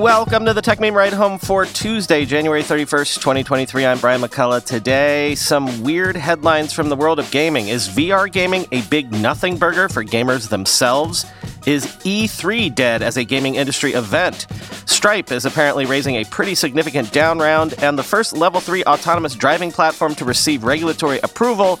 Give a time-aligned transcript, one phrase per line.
[0.00, 3.84] Welcome to the Techmeme Ride Home for Tuesday, January 31st, 2023.
[3.84, 4.64] I'm Brian McCullough.
[4.64, 7.68] Today, some weird headlines from the world of gaming.
[7.68, 11.26] Is VR gaming a big nothing burger for gamers themselves?
[11.66, 14.46] Is E3 dead as a gaming industry event?
[14.86, 19.34] Stripe is apparently raising a pretty significant down round, and the first level 3 autonomous
[19.34, 21.78] driving platform to receive regulatory approval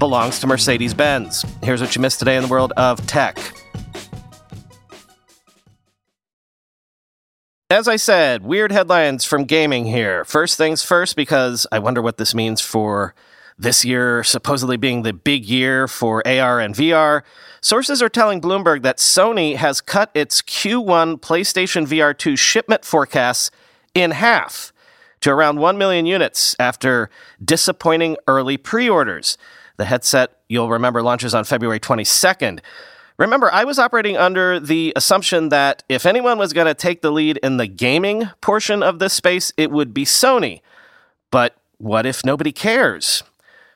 [0.00, 1.44] belongs to Mercedes Benz.
[1.62, 3.38] Here's what you missed today in the world of tech.
[7.70, 10.24] As I said, weird headlines from gaming here.
[10.24, 13.14] First things first, because I wonder what this means for
[13.56, 17.22] this year, supposedly being the big year for AR and VR.
[17.60, 23.52] Sources are telling Bloomberg that Sony has cut its Q1 PlayStation VR 2 shipment forecasts
[23.94, 24.72] in half
[25.20, 27.08] to around 1 million units after
[27.44, 29.38] disappointing early pre orders.
[29.76, 32.58] The headset, you'll remember, launches on February 22nd.
[33.20, 37.12] Remember, I was operating under the assumption that if anyone was going to take the
[37.12, 40.62] lead in the gaming portion of this space, it would be Sony.
[41.30, 43.22] But what if nobody cares?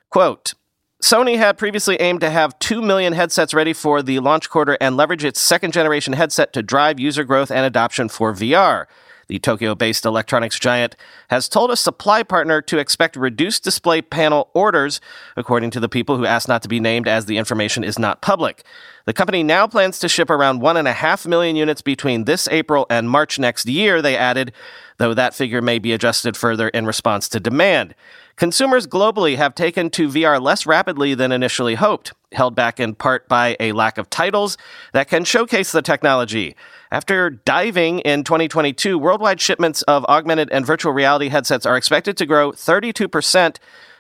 [0.09, 0.55] Quote,
[1.03, 4.97] Sony had previously aimed to have 2 million headsets ready for the launch quarter and
[4.97, 8.87] leverage its second generation headset to drive user growth and adoption for VR.
[9.29, 10.97] The Tokyo based electronics giant
[11.29, 15.01] has told a supply partner to expect reduced display panel orders,
[15.37, 18.23] according to the people who asked not to be named as the information is not
[18.23, 18.65] public.
[19.07, 23.39] The company now plans to ship around 1.5 million units between this April and March
[23.39, 24.53] next year, they added,
[24.99, 27.95] though that figure may be adjusted further in response to demand.
[28.37, 33.29] Consumers globally have taken to VR less rapidly than initially hoped, held back in part
[33.29, 34.59] by a lack of titles
[34.93, 36.57] that can showcase the technology.
[36.91, 42.27] After diving in 2022, worldwide shipments of augmented and virtual reality headsets are expected to
[42.27, 43.57] grow 32%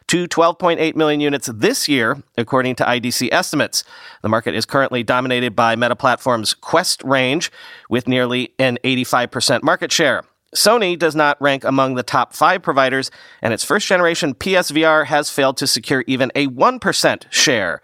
[0.08, 3.84] to 12.8 million units this year, according to IDC estimates.
[4.22, 7.52] The market is currently dominated by Meta Platform's Quest range,
[7.88, 10.24] with nearly an 85% market share.
[10.55, 13.10] Sony does not rank among the top five providers,
[13.42, 17.82] and its first generation PSVR has failed to secure even a 1% share.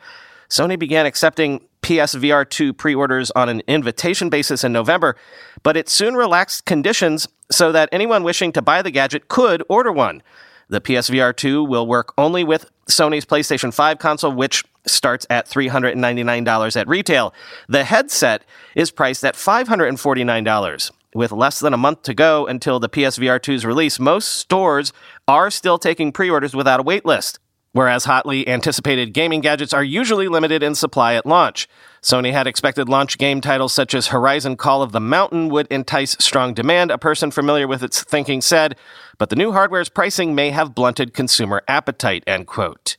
[0.49, 5.17] Sony began accepting PSVR 2 pre orders on an invitation basis in November,
[5.63, 9.91] but it soon relaxed conditions so that anyone wishing to buy the gadget could order
[9.91, 10.23] one.
[10.69, 16.77] The PSVR 2 will work only with Sony's PlayStation 5 console, which starts at $399
[16.77, 17.35] at retail.
[17.69, 18.45] The headset
[18.75, 20.91] is priced at $549.
[21.15, 24.93] With less than a month to go until the PSVR 2's release, most stores
[25.27, 27.39] are still taking pre orders without a waitlist.
[27.73, 31.69] Whereas hotly anticipated gaming gadgets are usually limited in supply at launch.
[32.03, 36.17] Sony had expected launch game titles such as Horizon Call of the Mountain would entice
[36.19, 38.77] strong demand, a person familiar with its thinking said,
[39.19, 42.97] but the new hardware's pricing may have blunted consumer appetite, end quote.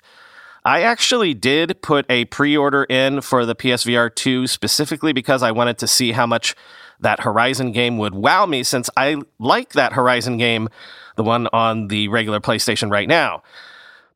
[0.64, 5.52] I actually did put a pre order in for the PSVR 2 specifically because I
[5.52, 6.56] wanted to see how much
[7.00, 10.70] that Horizon game would wow me since I like that Horizon game,
[11.16, 13.42] the one on the regular PlayStation right now.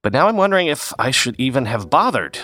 [0.03, 2.37] But now I'm wondering if I should even have bothered.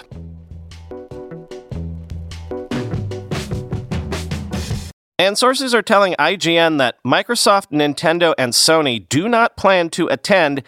[5.19, 10.63] And sources are telling IGN that Microsoft, Nintendo, and Sony do not plan to attend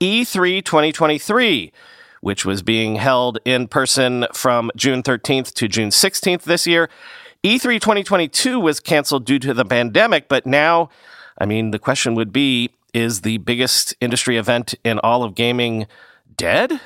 [0.00, 1.72] E3 2023,
[2.20, 6.88] which was being held in person from June 13th to June 16th this year.
[7.44, 10.88] E3 2022 was canceled due to the pandemic, but now,
[11.38, 15.86] I mean, the question would be is the biggest industry event in all of gaming
[16.36, 16.80] dead?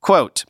[0.00, 0.44] Quote,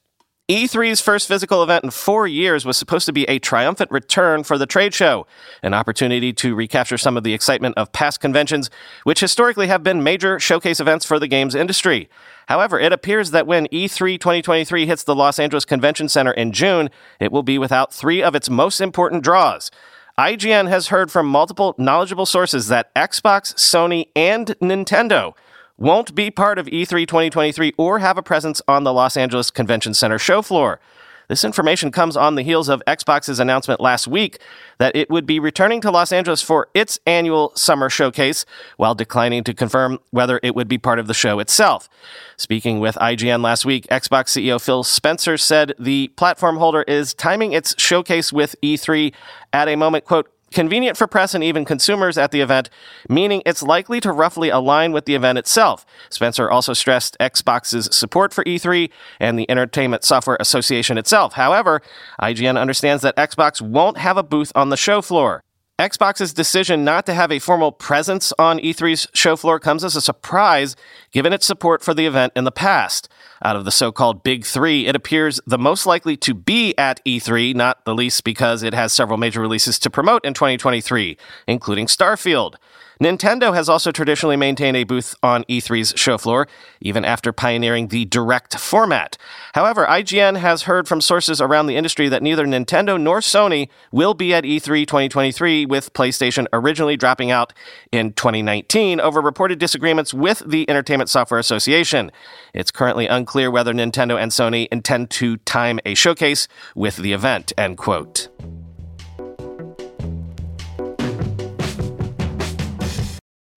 [0.48, 4.56] E3's first physical event in four years was supposed to be a triumphant return for
[4.56, 5.26] the trade show,
[5.60, 8.70] an opportunity to recapture some of the excitement of past conventions,
[9.02, 12.08] which historically have been major showcase events for the games industry.
[12.46, 16.90] However, it appears that when E3 2023 hits the Los Angeles Convention Center in June,
[17.18, 19.72] it will be without three of its most important draws.
[20.16, 25.34] IGN has heard from multiple knowledgeable sources that Xbox, Sony, and Nintendo
[25.78, 29.94] won't be part of E3 2023 or have a presence on the Los Angeles Convention
[29.94, 30.80] Center show floor.
[31.28, 34.38] This information comes on the heels of Xbox's announcement last week
[34.78, 38.46] that it would be returning to Los Angeles for its annual summer showcase,
[38.76, 41.88] while declining to confirm whether it would be part of the show itself.
[42.36, 47.52] Speaking with IGN last week, Xbox CEO Phil Spencer said the platform holder is timing
[47.52, 49.12] its showcase with E3
[49.52, 52.70] at a moment, quote, convenient for press and even consumers at the event,
[53.10, 55.84] meaning it's likely to roughly align with the event itself.
[56.08, 61.34] Spencer also stressed Xbox's support for E3 and the Entertainment Software Association itself.
[61.34, 61.82] However,
[62.22, 65.42] IGN understands that Xbox won't have a booth on the show floor.
[65.78, 70.00] Xbox's decision not to have a formal presence on E3's show floor comes as a
[70.00, 70.74] surprise
[71.12, 73.10] given its support for the event in the past.
[73.44, 77.04] Out of the so called Big Three, it appears the most likely to be at
[77.04, 81.88] E3, not the least because it has several major releases to promote in 2023, including
[81.88, 82.54] Starfield.
[83.00, 86.48] Nintendo has also traditionally maintained a booth on E3's show floor,
[86.80, 89.18] even after pioneering the direct format.
[89.54, 94.14] However, IGN has heard from sources around the industry that neither Nintendo nor Sony will
[94.14, 97.52] be at E3 2023, with PlayStation originally dropping out
[97.92, 102.10] in 2019 over reported disagreements with the Entertainment Software Association.
[102.54, 107.52] It's currently unclear whether Nintendo and Sony intend to time a showcase with the event,
[107.58, 108.28] end quote.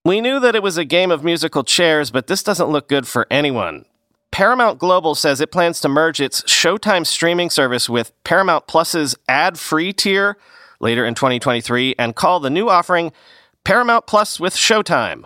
[0.09, 3.07] We knew that it was a game of musical chairs, but this doesn't look good
[3.07, 3.85] for anyone.
[4.31, 9.59] Paramount Global says it plans to merge its Showtime streaming service with Paramount Plus's ad
[9.59, 10.35] free tier
[10.79, 13.11] later in 2023 and call the new offering
[13.63, 15.25] Paramount Plus with Showtime.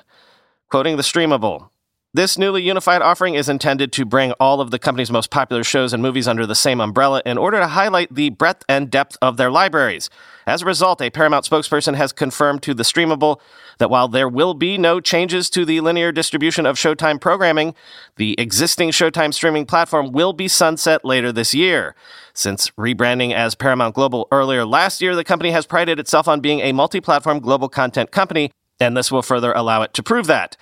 [0.67, 1.69] Quoting the streamable,
[2.15, 5.93] this newly unified offering is intended to bring all of the company's most popular shows
[5.93, 9.37] and movies under the same umbrella in order to highlight the breadth and depth of
[9.37, 10.11] their libraries.
[10.45, 13.39] As a result, a Paramount spokesperson has confirmed to The Streamable
[13.79, 17.73] that while there will be no changes to the linear distribution of Showtime programming,
[18.17, 21.95] the existing Showtime streaming platform will be sunset later this year.
[22.35, 26.59] Since rebranding as Paramount Global earlier last year, the company has prided itself on being
[26.59, 30.57] a multi platform global content company, and this will further allow it to prove that.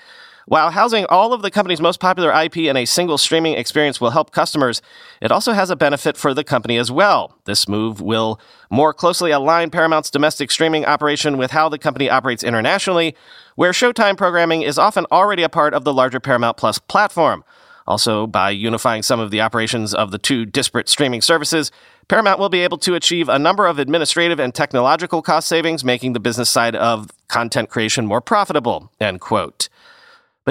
[0.45, 4.09] While housing all of the company's most popular IP in a single streaming experience will
[4.09, 4.81] help customers,
[5.21, 7.37] it also has a benefit for the company as well.
[7.45, 8.39] This move will
[8.69, 13.15] more closely align Paramount's domestic streaming operation with how the company operates internationally,
[13.55, 17.43] where Showtime programming is often already a part of the larger Paramount Plus platform.
[17.87, 21.71] Also, by unifying some of the operations of the two disparate streaming services,
[22.07, 26.13] Paramount will be able to achieve a number of administrative and technological cost savings, making
[26.13, 28.91] the business side of content creation more profitable.
[28.99, 29.67] End quote.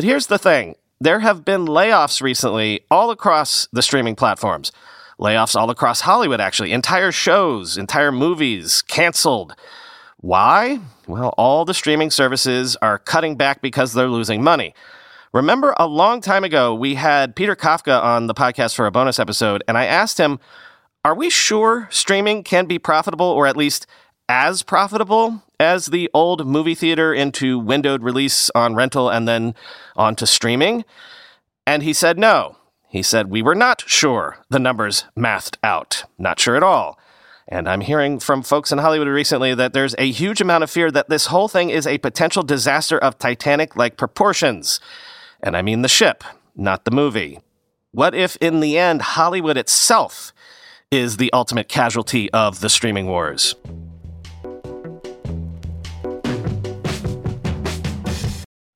[0.00, 4.72] But here's the thing there have been layoffs recently all across the streaming platforms.
[5.20, 6.72] Layoffs all across Hollywood, actually.
[6.72, 9.54] Entire shows, entire movies canceled.
[10.16, 10.80] Why?
[11.06, 14.74] Well, all the streaming services are cutting back because they're losing money.
[15.34, 19.18] Remember a long time ago, we had Peter Kafka on the podcast for a bonus
[19.18, 20.40] episode, and I asked him,
[21.04, 23.86] Are we sure streaming can be profitable or at least
[24.30, 29.54] as profitable as the old movie theater into windowed release on rental and then
[29.94, 30.84] onto streaming?
[31.66, 32.56] And he said no.
[32.88, 36.04] He said, We were not sure the numbers mathed out.
[36.18, 36.98] Not sure at all.
[37.46, 40.90] And I'm hearing from folks in Hollywood recently that there's a huge amount of fear
[40.90, 44.80] that this whole thing is a potential disaster of Titanic like proportions.
[45.42, 46.24] And I mean the ship,
[46.56, 47.40] not the movie.
[47.92, 50.32] What if, in the end, Hollywood itself
[50.92, 53.56] is the ultimate casualty of the streaming wars?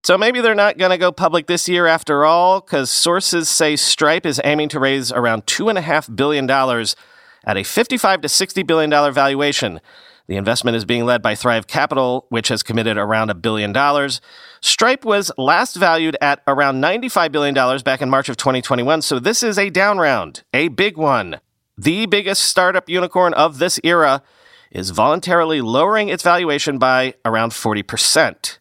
[0.04, 3.74] So maybe they're not going to go public this year after all, because sources say
[3.74, 9.80] Stripe is aiming to raise around $2.5 billion at a 55 to $60 billion valuation.
[10.26, 14.20] The investment is being led by Thrive Capital, which has committed around a billion dollars.
[14.60, 19.42] Stripe was last valued at around $95 billion back in March of 2021, so this
[19.42, 21.40] is a down round, a big one.
[21.78, 24.22] The biggest startup unicorn of this era
[24.70, 28.58] is voluntarily lowering its valuation by around 40%.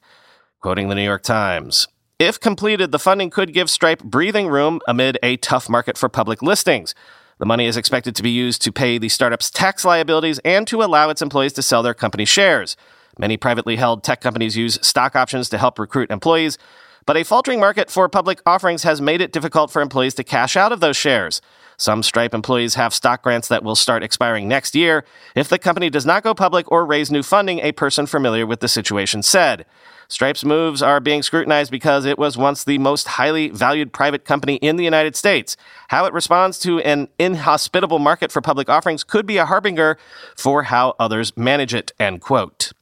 [0.63, 1.89] Quoting the New York Times
[2.19, 6.41] If completed, the funding could give Stripe breathing room amid a tough market for public
[6.41, 6.95] listings.
[7.37, 10.81] The money is expected to be used to pay the startup's tax liabilities and to
[10.81, 12.77] allow its employees to sell their company shares.
[13.19, 16.57] Many privately held tech companies use stock options to help recruit employees,
[17.05, 20.55] but a faltering market for public offerings has made it difficult for employees to cash
[20.55, 21.41] out of those shares.
[21.75, 25.03] Some Stripe employees have stock grants that will start expiring next year
[25.35, 28.61] if the company does not go public or raise new funding, a person familiar with
[28.61, 29.65] the situation said.
[30.13, 34.57] Stripe's moves are being scrutinized because it was once the most highly valued private company
[34.57, 35.57] in the United States.
[35.87, 39.97] How it responds to an inhospitable market for public offerings could be a harbinger
[40.37, 42.73] for how others manage it, end quote.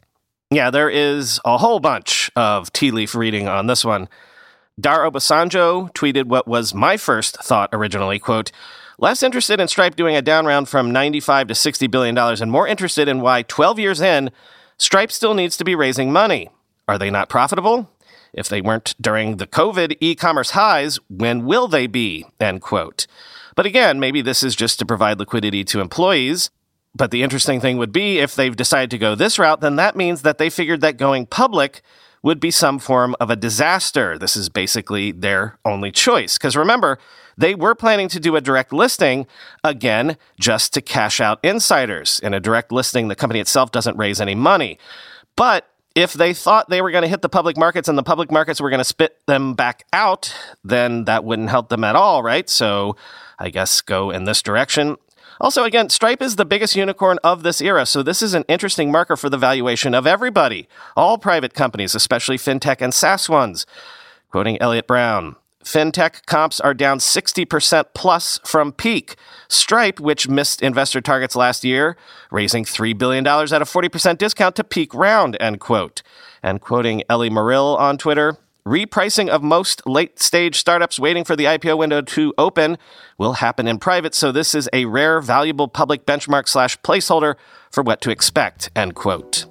[0.50, 4.10] Yeah, there is a whole bunch of tea leaf reading on this one.
[4.78, 8.52] Dar Obasanjo tweeted what was my first thought originally, quote,
[8.98, 12.52] less interested in Stripe doing a down round from 95 to 60 billion dollars and
[12.52, 14.32] more interested in why 12 years in,
[14.76, 16.50] Stripe still needs to be raising money.
[16.92, 17.90] Are they not profitable?
[18.34, 22.26] If they weren't during the COVID e commerce highs, when will they be?
[22.38, 23.08] End quote.
[23.56, 26.50] But again, maybe this is just to provide liquidity to employees.
[26.94, 29.96] But the interesting thing would be if they've decided to go this route, then that
[29.96, 31.82] means that they figured that going public
[32.24, 34.18] would be some form of a disaster.
[34.18, 36.38] This is basically their only choice.
[36.38, 37.00] Because remember,
[37.38, 39.28] they were planning to do a direct listing,
[39.64, 42.20] again, just to cash out insiders.
[42.20, 44.78] In a direct listing, the company itself doesn't raise any money.
[45.38, 48.32] But if they thought they were going to hit the public markets and the public
[48.32, 50.34] markets were going to spit them back out,
[50.64, 52.50] then that wouldn't help them at all, right?
[52.50, 52.96] So
[53.38, 54.98] I guess go in this direction.
[55.40, 58.92] Also, again, Stripe is the biggest unicorn of this era, so this is an interesting
[58.92, 63.66] marker for the valuation of everybody, all private companies, especially fintech and SaaS ones.
[64.30, 69.16] Quoting Eliot Brown, fintech comps are down 60% plus from peak.
[69.48, 71.98] Stripe, which missed investor targets last year,
[72.32, 76.02] raising $3 billion at a 40% discount to peak round, end quote.
[76.44, 81.46] And quoting Ellie Merrill on Twitter, Repricing of most late stage startups waiting for the
[81.46, 82.78] IPO window to open
[83.18, 87.36] will happen in private, so this is a rare, valuable public benchmark slash placeholder
[87.72, 89.51] for what to expect, end quote.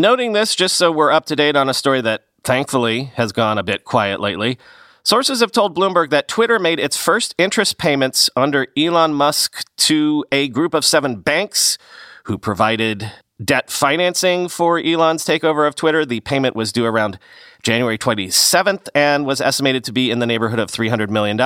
[0.00, 3.58] Noting this just so we're up to date on a story that thankfully has gone
[3.58, 4.58] a bit quiet lately.
[5.02, 10.24] Sources have told Bloomberg that Twitter made its first interest payments under Elon Musk to
[10.32, 11.76] a group of seven banks
[12.24, 13.12] who provided
[13.44, 16.06] debt financing for Elon's takeover of Twitter.
[16.06, 17.18] The payment was due around
[17.62, 21.38] January 27th and was estimated to be in the neighborhood of $300 million.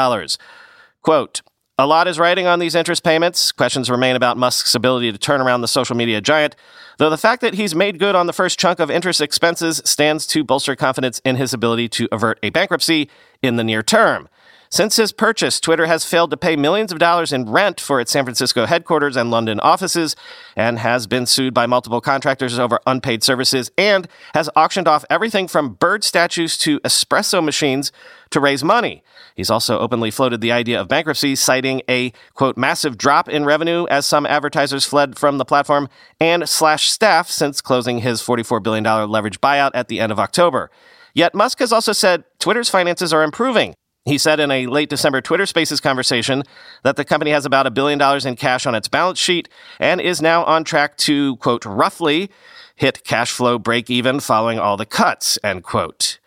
[1.02, 1.42] Quote,
[1.76, 3.50] a lot is riding on these interest payments.
[3.50, 6.54] Questions remain about Musk's ability to turn around the social media giant,
[6.98, 10.26] though the fact that he's made good on the first chunk of interest expenses stands
[10.28, 13.08] to bolster confidence in his ability to avert a bankruptcy
[13.44, 14.28] in the near term.
[14.74, 18.10] Since his purchase, Twitter has failed to pay millions of dollars in rent for its
[18.10, 20.16] San Francisco headquarters and London offices,
[20.56, 25.46] and has been sued by multiple contractors over unpaid services, and has auctioned off everything
[25.46, 27.92] from bird statues to espresso machines
[28.30, 29.04] to raise money.
[29.36, 33.86] He's also openly floated the idea of bankruptcy, citing a quote massive drop in revenue
[33.90, 38.82] as some advertisers fled from the platform and slash staff since closing his $44 billion
[39.08, 40.68] leverage buyout at the end of October.
[41.14, 43.74] Yet Musk has also said Twitter's finances are improving.
[44.04, 46.42] He said in a late December Twitter Spaces conversation
[46.82, 49.48] that the company has about a billion dollars in cash on its balance sheet
[49.80, 52.30] and is now on track to, quote, roughly
[52.74, 56.18] hit cash flow break even following all the cuts, end quote.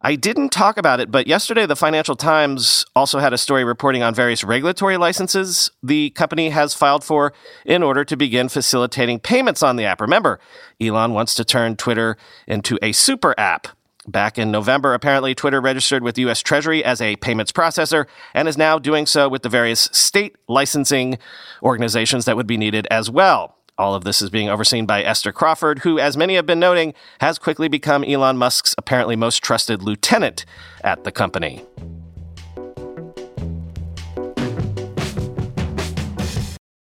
[0.00, 4.02] I didn't talk about it, but yesterday the Financial Times also had a story reporting
[4.02, 7.32] on various regulatory licenses the company has filed for
[7.64, 10.00] in order to begin facilitating payments on the app.
[10.00, 10.38] Remember,
[10.80, 13.68] Elon wants to turn Twitter into a super app.
[14.08, 16.40] Back in November, apparently, Twitter registered with U.S.
[16.40, 21.18] Treasury as a payments processor and is now doing so with the various state licensing
[21.62, 23.58] organizations that would be needed as well.
[23.76, 26.94] All of this is being overseen by Esther Crawford, who, as many have been noting,
[27.20, 30.46] has quickly become Elon Musk's apparently most trusted lieutenant
[30.82, 31.62] at the company.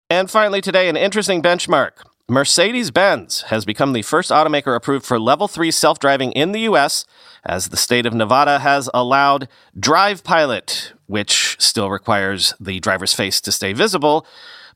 [0.09, 1.91] And finally, today, an interesting benchmark.
[2.31, 6.59] Mercedes Benz has become the first automaker approved for level 3 self driving in the
[6.61, 7.03] US,
[7.43, 13.41] as the state of Nevada has allowed Drive Pilot, which still requires the driver's face
[13.41, 14.27] to stay visible,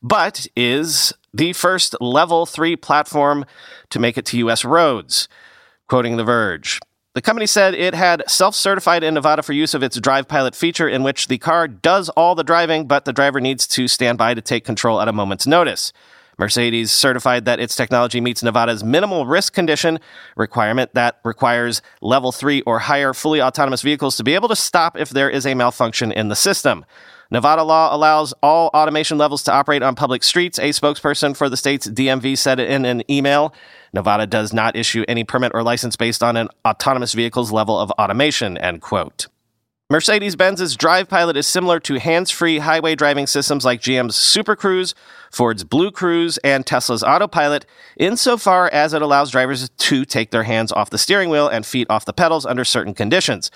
[0.02, 3.44] but is the first level 3 platform
[3.88, 5.28] to make it to US roads.
[5.86, 6.80] Quoting The Verge.
[7.12, 10.56] The company said it had self certified in Nevada for use of its Drive Pilot
[10.56, 14.18] feature, in which the car does all the driving, but the driver needs to stand
[14.18, 15.92] by to take control at a moment's notice.
[16.38, 19.98] Mercedes certified that its technology meets Nevada's minimal risk condition
[20.36, 24.98] requirement that requires level 3 or higher fully autonomous vehicles to be able to stop
[24.98, 26.84] if there is a malfunction in the system.
[27.30, 31.56] Nevada law allows all automation levels to operate on public streets, a spokesperson for the
[31.56, 33.54] state's DMV said in an email.
[33.92, 37.90] Nevada does not issue any permit or license based on an autonomous vehicle's level of
[37.92, 39.26] automation, end quote.
[39.90, 44.56] Mercedes Benz's Drive Pilot is similar to hands free highway driving systems like GM's Super
[44.56, 44.94] Cruise,
[45.30, 47.66] Ford's Blue Cruise, and Tesla's Autopilot,
[47.98, 51.86] insofar as it allows drivers to take their hands off the steering wheel and feet
[51.90, 53.50] off the pedals under certain conditions.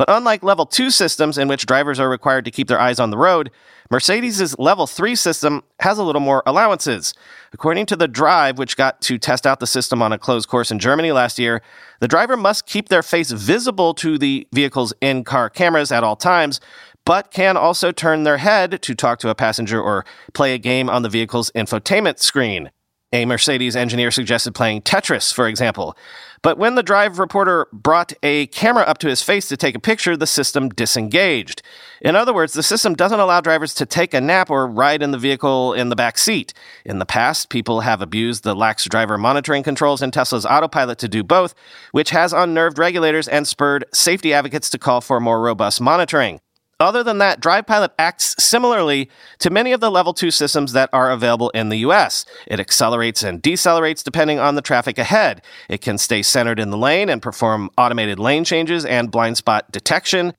[0.00, 3.10] But unlike level 2 systems in which drivers are required to keep their eyes on
[3.10, 3.50] the road,
[3.90, 7.12] Mercedes' level 3 system has a little more allowances.
[7.52, 10.70] According to the Drive, which got to test out the system on a closed course
[10.70, 11.60] in Germany last year,
[12.00, 16.16] the driver must keep their face visible to the vehicle's in car cameras at all
[16.16, 16.62] times,
[17.04, 20.88] but can also turn their head to talk to a passenger or play a game
[20.88, 22.70] on the vehicle's infotainment screen.
[23.12, 25.96] A Mercedes engineer suggested playing Tetris, for example.
[26.42, 29.80] But when the drive reporter brought a camera up to his face to take a
[29.80, 31.60] picture, the system disengaged.
[32.00, 35.10] In other words, the system doesn't allow drivers to take a nap or ride in
[35.10, 36.54] the vehicle in the back seat.
[36.84, 41.08] In the past, people have abused the lax driver monitoring controls in Tesla's autopilot to
[41.08, 41.52] do both,
[41.90, 46.40] which has unnerved regulators and spurred safety advocates to call for more robust monitoring.
[46.80, 50.88] Other than that, Drive Pilot acts similarly to many of the level 2 systems that
[50.94, 52.24] are available in the US.
[52.46, 55.42] It accelerates and decelerates depending on the traffic ahead.
[55.68, 59.70] It can stay centered in the lane and perform automated lane changes and blind spot
[59.70, 60.32] detection.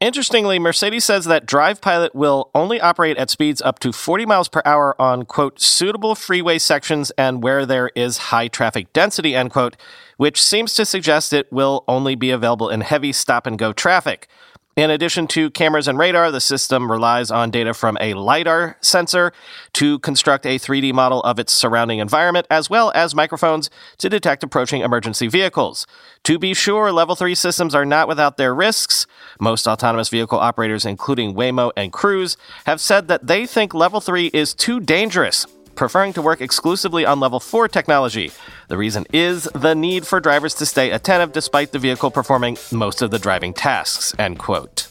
[0.00, 4.48] Interestingly, Mercedes says that Drive Pilot will only operate at speeds up to 40 miles
[4.48, 9.52] per hour on, quote, suitable freeway sections and where there is high traffic density, end
[9.52, 9.76] quote,
[10.16, 14.28] which seems to suggest it will only be available in heavy stop and go traffic.
[14.76, 19.32] In addition to cameras and radar, the system relies on data from a LiDAR sensor
[19.74, 24.42] to construct a 3D model of its surrounding environment, as well as microphones to detect
[24.42, 25.86] approaching emergency vehicles.
[26.24, 29.06] To be sure, Level 3 systems are not without their risks.
[29.38, 34.26] Most autonomous vehicle operators, including Waymo and Cruise, have said that they think Level 3
[34.34, 38.30] is too dangerous preferring to work exclusively on level 4 technology.
[38.68, 43.02] The reason is the need for drivers to stay attentive despite the vehicle performing most
[43.02, 44.88] of the driving tasks, end quote.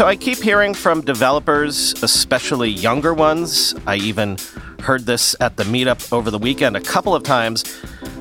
[0.00, 3.74] So I keep hearing from developers, especially younger ones.
[3.86, 4.38] I even
[4.80, 7.64] heard this at the meetup over the weekend a couple of times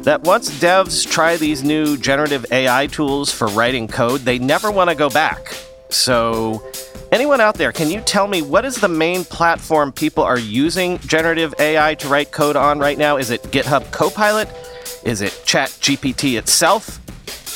[0.10, 4.89] that once devs try these new generative AI tools for writing code, they never want
[4.89, 5.56] to go back.
[5.89, 6.67] So,
[7.12, 10.98] anyone out there, can you tell me what is the main platform people are using
[10.98, 13.17] generative AI to write code on right now?
[13.17, 14.50] Is it GitHub Copilot?
[15.04, 16.98] Is it ChatGPT itself?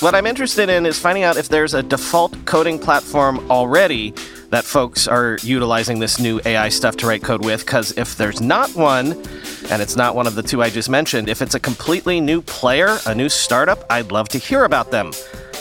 [0.04, 4.14] What I'm interested in is finding out if there's a default coding platform already
[4.54, 7.66] that folks are utilizing this new AI stuff to write code with.
[7.66, 9.14] Because if there's not one,
[9.72, 12.40] and it's not one of the two I just mentioned, if it's a completely new
[12.40, 15.12] player, a new startup, I'd love to hear about them.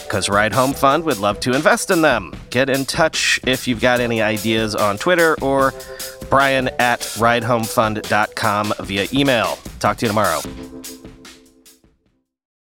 [0.05, 2.35] Because Ride Home Fund would love to invest in them.
[2.51, 5.73] Get in touch if you've got any ideas on Twitter or
[6.29, 9.59] Brian at ridehomefund.com via email.
[9.81, 10.43] Talk to you tomorrow.